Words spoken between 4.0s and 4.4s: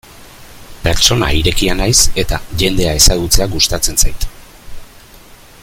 zait.